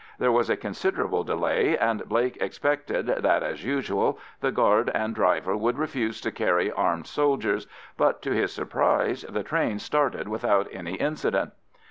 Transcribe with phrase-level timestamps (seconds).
[0.17, 5.55] There was a considerable delay, and Blake expected that, as usual, the guard and driver
[5.55, 10.95] would refuse to carry armed soldiers, but to his surprise the train started without any
[10.95, 11.53] incident.